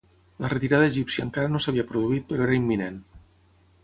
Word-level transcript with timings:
La 0.43 0.49
retirada 0.51 0.85
egípcia 0.91 1.25
encara 1.27 1.51
no 1.55 1.61
s'havia 1.65 1.85
produït 1.91 2.25
però 2.31 2.47
era 2.47 2.57
imminent. 2.61 2.97